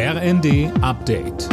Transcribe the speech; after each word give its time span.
RND 0.00 0.70
Update. 0.80 1.48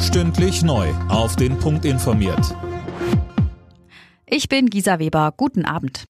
Stündlich 0.00 0.62
neu. 0.62 0.88
Auf 1.10 1.36
den 1.36 1.58
Punkt 1.58 1.84
informiert. 1.84 2.56
Ich 4.24 4.48
bin 4.48 4.70
Gisa 4.70 4.98
Weber. 4.98 5.34
Guten 5.36 5.66
Abend. 5.66 6.04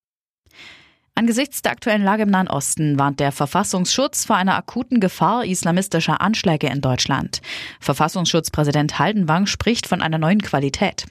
Angesichts 1.16 1.62
der 1.62 1.72
aktuellen 1.72 2.04
Lage 2.04 2.22
im 2.22 2.30
Nahen 2.30 2.46
Osten 2.46 2.96
warnt 2.96 3.18
der 3.18 3.32
Verfassungsschutz 3.32 4.24
vor 4.24 4.36
einer 4.36 4.54
akuten 4.54 5.00
Gefahr 5.00 5.44
islamistischer 5.44 6.20
Anschläge 6.20 6.68
in 6.68 6.80
Deutschland. 6.80 7.42
Verfassungsschutzpräsident 7.80 9.00
Haldenwang 9.00 9.46
spricht 9.46 9.88
von 9.88 10.00
einer 10.00 10.18
neuen 10.18 10.42
Qualität. 10.42 11.06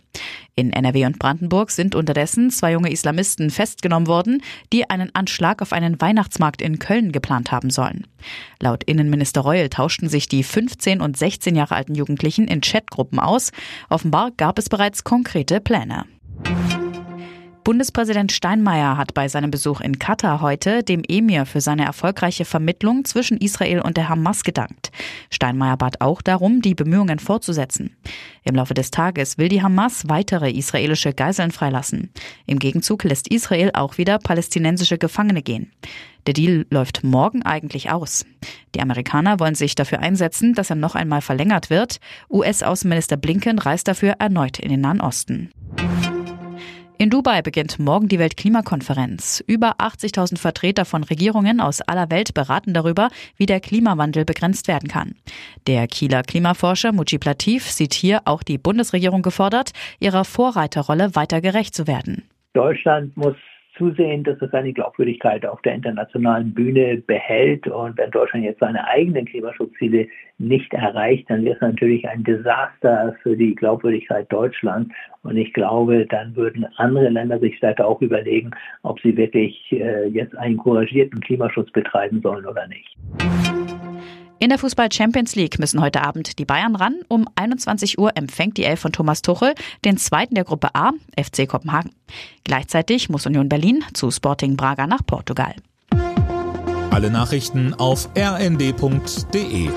In 0.59 0.73
NRW 0.73 1.05
und 1.05 1.19
Brandenburg 1.19 1.71
sind 1.71 1.95
unterdessen 1.95 2.51
zwei 2.51 2.73
junge 2.73 2.91
Islamisten 2.91 3.49
festgenommen 3.49 4.09
worden, 4.09 4.43
die 4.73 4.89
einen 4.89 5.09
Anschlag 5.15 5.61
auf 5.61 5.71
einen 5.71 6.01
Weihnachtsmarkt 6.01 6.61
in 6.61 6.79
Köln 6.79 7.13
geplant 7.13 7.53
haben 7.53 7.69
sollen. 7.69 8.05
Laut 8.59 8.83
Innenminister 8.83 9.39
Reul 9.39 9.69
tauschten 9.69 10.09
sich 10.09 10.27
die 10.27 10.43
15 10.43 10.99
und 10.99 11.15
16 11.15 11.55
Jahre 11.55 11.75
alten 11.75 11.95
Jugendlichen 11.95 12.45
in 12.49 12.59
Chatgruppen 12.59 13.19
aus. 13.19 13.51
Offenbar 13.89 14.31
gab 14.35 14.59
es 14.59 14.67
bereits 14.67 15.05
konkrete 15.05 15.61
Pläne. 15.61 16.03
Bundespräsident 17.63 18.31
Steinmeier 18.31 18.97
hat 18.97 19.13
bei 19.13 19.27
seinem 19.27 19.51
Besuch 19.51 19.81
in 19.81 19.99
Katar 19.99 20.41
heute 20.41 20.81
dem 20.81 21.03
Emir 21.07 21.45
für 21.45 21.61
seine 21.61 21.85
erfolgreiche 21.85 22.45
Vermittlung 22.45 23.05
zwischen 23.05 23.37
Israel 23.37 23.81
und 23.81 23.97
der 23.97 24.09
Hamas 24.09 24.43
gedankt. 24.43 24.91
Steinmeier 25.29 25.77
bat 25.77 26.01
auch 26.01 26.21
darum, 26.21 26.61
die 26.61 26.73
Bemühungen 26.73 27.19
fortzusetzen. 27.19 27.95
Im 28.43 28.55
Laufe 28.55 28.73
des 28.73 28.91
Tages 28.91 29.37
will 29.37 29.49
die 29.49 29.61
Hamas 29.61 30.07
weitere 30.07 30.49
israelische 30.49 31.13
Geiseln 31.13 31.51
freilassen. 31.51 32.11
Im 32.45 32.59
Gegenzug 32.59 33.03
lässt 33.03 33.27
Israel 33.27 33.71
auch 33.73 33.97
wieder 33.97 34.19
palästinensische 34.19 34.97
Gefangene 34.97 35.41
gehen. 35.41 35.71
Der 36.27 36.33
Deal 36.33 36.65
läuft 36.69 37.03
morgen 37.03 37.43
eigentlich 37.43 37.91
aus. 37.91 38.25
Die 38.75 38.81
Amerikaner 38.81 39.39
wollen 39.39 39.55
sich 39.55 39.75
dafür 39.75 39.99
einsetzen, 39.99 40.53
dass 40.53 40.69
er 40.69 40.75
noch 40.75 40.95
einmal 40.95 41.21
verlängert 41.21 41.69
wird. 41.69 41.99
US-Außenminister 42.29 43.17
Blinken 43.17 43.59
reist 43.59 43.87
dafür 43.87 44.15
erneut 44.19 44.59
in 44.59 44.69
den 44.69 44.81
Nahen 44.81 45.01
Osten. 45.01 45.49
In 47.01 47.09
Dubai 47.09 47.41
beginnt 47.41 47.79
morgen 47.79 48.09
die 48.09 48.19
Weltklimakonferenz. 48.19 49.41
Über 49.47 49.77
80.000 49.77 50.37
Vertreter 50.37 50.83
von 50.83 51.05
Regierungen 51.05 51.61
aus 51.61 51.79
aller 51.79 52.11
Welt 52.11 52.33
beraten 52.33 52.73
darüber, 52.73 53.07
wie 53.37 53.45
der 53.45 53.61
Klimawandel 53.61 54.25
begrenzt 54.25 54.67
werden 54.67 54.89
kann. 54.89 55.15
Der 55.65 55.87
Kieler 55.87 56.23
Klimaforscher 56.23 56.91
Mujib 56.91 57.23
Latif 57.23 57.71
sieht 57.71 57.93
hier 57.93 58.23
auch 58.25 58.43
die 58.43 58.57
Bundesregierung 58.57 59.21
gefordert, 59.21 59.71
ihrer 60.01 60.25
Vorreiterrolle 60.25 61.15
weiter 61.15 61.39
gerecht 61.39 61.73
zu 61.73 61.87
werden. 61.87 62.27
Deutschland 62.51 63.15
muss 63.15 63.37
zusehen, 63.79 64.23
dass 64.23 64.39
es 64.41 64.51
seine 64.51 64.73
Glaubwürdigkeit 64.73 65.43
auf 65.45 65.61
der 65.63 65.73
internationalen 65.73 66.53
Bühne 66.53 66.97
behält. 66.97 67.65
Und 67.67 67.97
wenn 67.97 68.11
Deutschland 68.11 68.45
jetzt 68.45 68.59
seine 68.59 68.87
eigenen 68.87 69.25
Klimaschutzziele 69.25 70.07
nicht 70.37 70.71
erreicht, 70.73 71.27
dann 71.29 71.43
wäre 71.43 71.55
es 71.55 71.61
natürlich 71.61 72.07
ein 72.07 72.23
Desaster 72.23 73.15
für 73.23 73.35
die 73.35 73.55
Glaubwürdigkeit 73.55 74.31
Deutschlands. 74.31 74.93
Und 75.23 75.37
ich 75.37 75.51
glaube, 75.53 76.05
dann 76.05 76.35
würden 76.35 76.67
andere 76.75 77.09
Länder 77.09 77.39
sich 77.39 77.57
stärker 77.57 77.87
auch 77.87 78.01
überlegen, 78.01 78.51
ob 78.83 78.99
sie 79.01 79.17
wirklich 79.17 79.71
äh, 79.71 80.07
jetzt 80.09 80.37
einen 80.37 80.57
couragierten 80.57 81.19
Klimaschutz 81.21 81.71
betreiben 81.71 82.21
sollen 82.21 82.45
oder 82.45 82.67
nicht. 82.67 83.48
In 84.41 84.47
der 84.47 84.57
Fußball 84.57 84.89
Champions 84.89 85.35
League 85.35 85.59
müssen 85.59 85.81
heute 85.81 86.01
Abend 86.01 86.39
die 86.39 86.45
Bayern 86.45 86.77
ran. 86.77 86.95
Um 87.09 87.27
21 87.35 87.99
Uhr 87.99 88.15
empfängt 88.15 88.55
die 88.55 88.63
Elf 88.63 88.79
von 88.79 88.93
Thomas 88.93 89.21
Tuchel 89.21 89.53
den 89.83 89.97
zweiten 89.97 90.33
der 90.33 90.45
Gruppe 90.45 90.73
A, 90.75 90.91
FC 91.17 91.45
Kopenhagen. 91.45 91.91
Gleichzeitig 92.45 93.09
muss 93.09 93.25
Union 93.25 93.49
Berlin 93.49 93.83
zu 93.93 94.11
Sporting 94.11 94.55
Braga 94.55 94.87
nach 94.87 95.05
Portugal. 95.05 95.55
Alle 96.89 97.11
Nachrichten 97.11 97.73
auf 97.73 98.09
rnd.de 98.17 99.69